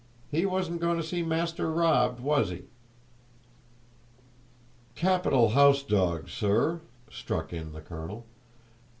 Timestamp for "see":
1.05-1.21